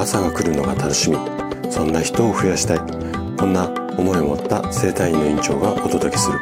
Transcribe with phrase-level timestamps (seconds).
[0.00, 1.18] 朝が来るのが楽しみ。
[1.70, 2.78] そんな人を増やしたい。
[3.36, 3.68] こんな
[3.98, 6.40] 思いを持った生体院の院長がお届けする。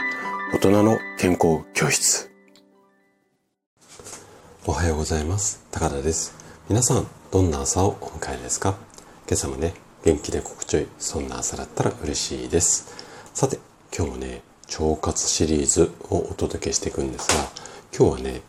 [0.54, 2.30] 大人の健康教室。
[4.64, 5.60] おはようございます。
[5.72, 6.36] 高田です。
[6.68, 8.76] 皆さんどんな朝をお迎えですか？
[9.26, 12.86] 今朝もね元気で心地よいそんな朝だったら嬉しいです。
[13.34, 13.58] さて
[13.92, 14.42] 今日もね
[14.80, 17.34] 腸活シリーズをお届けしていくんですが
[17.92, 18.42] 今日はね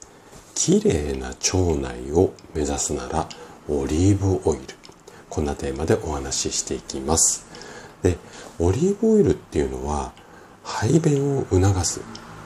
[0.53, 3.27] 綺麗な腸内を目指すなら
[3.67, 4.78] オリーブオイル。
[5.29, 7.45] こんなテーマでお話ししていきます。
[8.01, 8.17] で
[8.59, 10.11] オリーブオイルっていうのは
[10.63, 12.01] 排便を促す。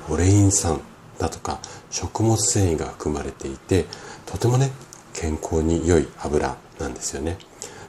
[0.10, 0.82] オレイン酸
[1.18, 3.86] だとか食物繊維が含まれていて
[4.26, 4.72] とてもね
[5.14, 7.38] 健康に良い油なんですよね。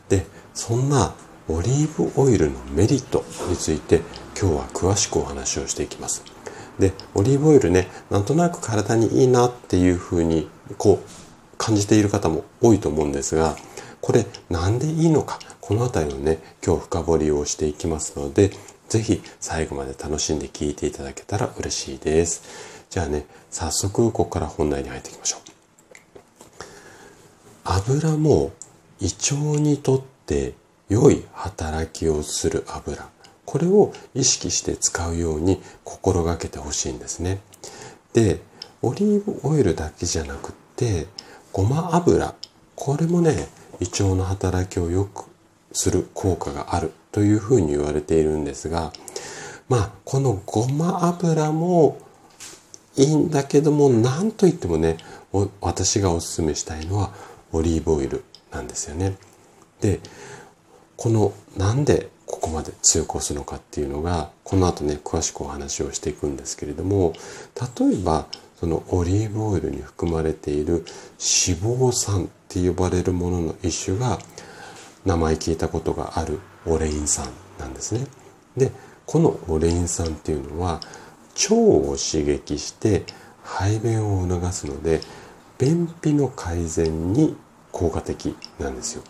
[0.09, 1.15] でそんな
[1.49, 4.01] オリーブオイルのメリットについて
[4.41, 6.25] 今日は詳しくお話をしていきます。
[6.79, 13.57] でオリーブオイルねなんとなく体にいいなっていうふうにこう感じている方も多いと思うんですが
[14.05, 15.39] これなんでいいのか？
[15.63, 18.51] この辺りをね今日深掘りをしていきますので
[18.91, 22.85] 是非最後まで楽しんで聞いていただけたら嬉しいです。
[22.91, 25.41] じゃあね早速ここから本題に入っていきましょう。
[27.65, 28.53] 油も
[29.01, 30.53] 胃腸にとって
[30.91, 33.09] 良い働きをする油。
[33.47, 37.41] これを意識して使うように心がけてほしいんですね。
[38.13, 38.43] で
[38.83, 41.07] オリーブオイルだけじゃなくって
[41.55, 42.35] ごま油。
[42.77, 43.49] これもね
[43.81, 45.25] 胃腸の働きを良く
[45.73, 48.93] する効果があるというふうに言われているんですが
[49.69, 51.99] まあこのごま油も
[52.97, 54.99] いいんだけども何といってもね
[55.61, 57.13] 私がおすすめしたいのは
[57.53, 59.17] オリーブオイルなんですよね。
[59.81, 60.01] で
[60.97, 67.13] このなんでここまで強く押すのかっていうのがこの後ね詳しくお話をしていくんですけれども
[67.79, 68.27] 例えば
[68.59, 70.85] そのオリーブオイルに含まれている
[71.19, 74.19] 脂肪酸って呼ばれるものの一種が
[75.05, 78.07] 名前聞いたことがあるオレイン酸なんですね。
[78.57, 78.71] で
[79.07, 80.81] このオレイン酸っていうのは
[81.51, 83.05] 腸を刺激して
[83.43, 85.01] 排便を促すので
[85.59, 87.37] 便秘の改善に
[87.71, 89.03] 効果的なんですよ。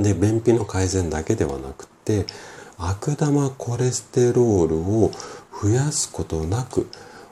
[0.00, 2.26] で便秘の改善だけではなくて
[2.78, 5.10] 悪玉コレステロールを
[5.62, 6.88] 増やすことなく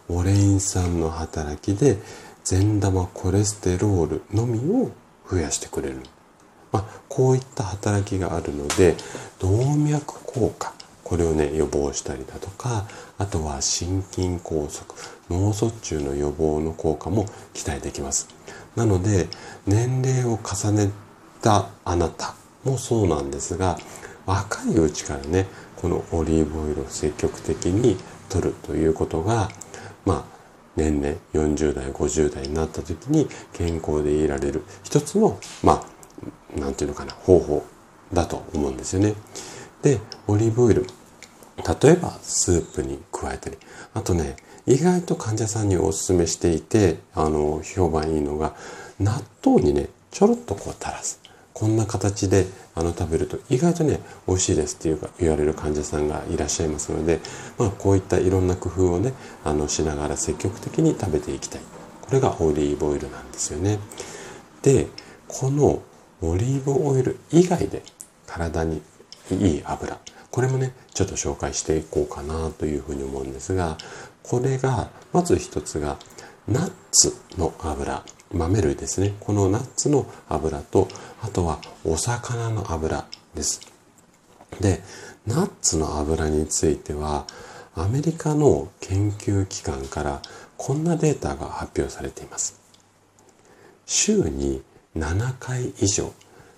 [0.08, 1.98] オレイン酸の働きで
[2.44, 4.90] 善玉コレステロールのみを
[5.30, 6.00] 増やしてくれる、
[6.72, 8.96] まあ、こういった働きがあるので
[9.38, 12.86] 動脈硬化これをね予防したりだとか
[13.18, 14.84] あとは心筋梗塞
[15.30, 18.28] 脳卒中の予防の効果も期待できます。
[18.74, 19.28] なので
[19.66, 20.90] 年齢を重ね
[21.40, 22.34] たあなた
[22.64, 23.78] もそうなんですが
[24.26, 27.96] 若いうちからねこのオリーブオイルを積極的に
[28.28, 29.50] 取るということが
[30.04, 30.34] まあ
[30.76, 35.84] 年々40代50代になった時に健康でいられる一つのまあ
[36.56, 37.64] 何て言うのかな方法
[38.12, 39.14] だと思うんですよね。
[39.82, 40.86] でオリーブオイル。
[41.82, 43.56] 例えばスープに加えたり
[43.94, 44.34] あとね
[44.66, 48.56] 意外と患者さんにおすすめしていてあの評判いいのが
[48.98, 51.20] 納豆にねちょろっとこう垂らす。
[51.54, 57.20] こんな形であの食べると意外とね美味しいですっていうか言われる患者さんがいらっしゃいますので、
[57.56, 61.60] まあ、こういったいろんな工夫をねあのしながら積極的に食べていきたい。
[62.02, 63.78] これがオリーブオイルなんですよね。
[64.62, 64.88] で
[65.26, 65.82] この
[66.20, 67.82] オリーブオイル以外で
[68.26, 68.82] 体に
[69.30, 69.98] いい油
[70.30, 73.78] これもねちょっと紹介していこうかなというふうに思うんですが
[74.22, 75.98] これがまず一つが
[76.48, 78.02] ナッツの油。
[78.34, 79.14] 豆類ですね。
[79.20, 80.88] このナッツの油と
[81.22, 83.60] あとはお魚の油です。
[84.60, 84.82] で
[85.26, 87.26] ナッツの油については
[87.74, 90.22] アメリカの研究機関から
[90.56, 92.60] こんなデータが発表されています。
[93.86, 94.62] 週に
[94.96, 96.12] 7回以上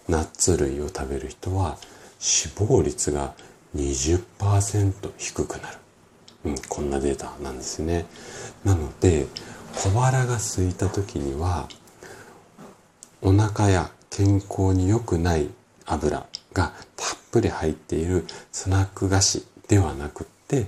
[0.08, 1.78] ナッツ類を食べる人は
[2.18, 3.34] 死亡率が
[3.74, 5.78] 20%低くなる、
[6.44, 8.06] うん、こんなデータなんですね。
[8.64, 9.26] なので
[9.76, 11.68] 小腹が空いた時には
[13.20, 15.48] お腹や健康に良くない
[15.84, 20.66] 油がたっぷり入っているスナック菓子ではなくって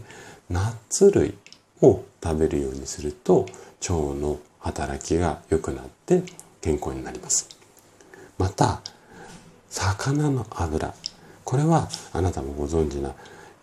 [0.50, 1.34] ナッツ類
[1.80, 3.46] を食べるようにすると
[3.80, 6.22] 腸の働きが良くなって
[6.60, 7.48] 健康になります。
[8.36, 8.82] また
[9.70, 10.94] 魚の油。
[11.44, 13.14] これはあなたもご存知な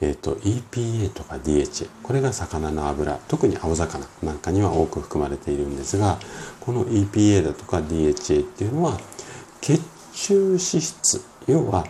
[0.01, 6.19] えーと、EPA とか DHA これが魚の油特に青魚なんかには多く含まれているんですが
[6.59, 9.00] この EPA だとか DHA っていうのは
[9.62, 9.81] 血
[10.13, 11.86] 中脂質要は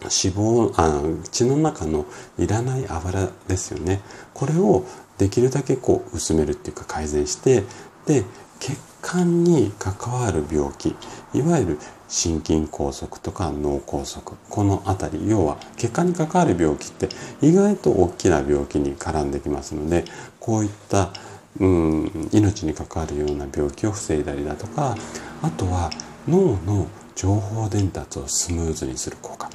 [0.00, 2.06] 脂肪あ血の中の
[2.38, 4.00] いらない油ですよね。
[4.32, 4.84] これを
[5.18, 7.64] できるだけこう薄めるっていうか改善して
[8.06, 8.24] で
[8.60, 10.94] 血管に関わる病気
[11.34, 11.78] いわゆる
[12.08, 17.08] 心筋梗塞とか脳梗塞この辺り要は血管に関わる病気って
[17.40, 20.04] 意外と大きな病気に絡んできますので
[20.40, 21.12] こういった
[21.60, 24.96] うん命に関わるような病気を防いだりだとか
[25.42, 25.90] あとは
[26.26, 29.50] 脳の情報伝達をスムーズにする効果。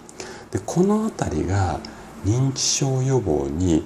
[0.52, 1.80] でこの辺りが
[2.26, 3.86] 認知症予防に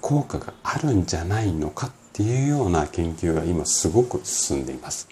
[0.00, 5.08] 効果があるんじゃないのかっていうような研究が今すごく進んでいます。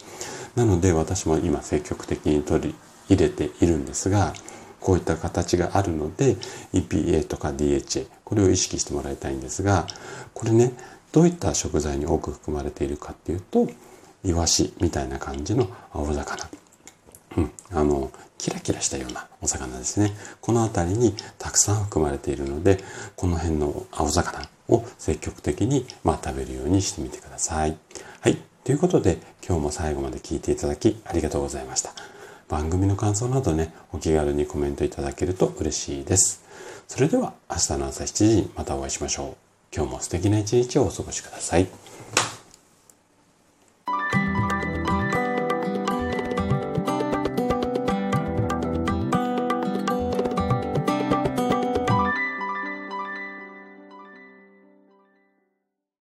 [0.56, 2.75] なので私も今積極的に取り
[3.08, 4.35] 入れているんですが、
[4.81, 6.37] こういった形があるので
[6.73, 9.87] EPA とか DHA これを意識してもらいたいんですが
[10.32, 10.75] これね
[11.11, 13.69] どういった食材に多く含まれているかっていうと
[14.25, 16.49] イワシみたいな感じの青魚、
[17.37, 22.79] うん、あのキラキラしたようなお魚ですねこの辺りにたくさん含まれているので
[23.17, 27.76] この辺の青魚を積極的に、ま、食べるようにしてみてください。
[28.20, 28.36] はい。
[28.64, 31.92] ということで今日も最後まで聞いていただきありがとうございました。
[32.48, 36.44] 番組の感想などね、お気軽にコメントいただけると嬉しいです。
[36.88, 39.36] それでは明日の朝7時にまたお会いしましょう。
[39.74, 41.66] 今日も素敵な一日をお過ごしください。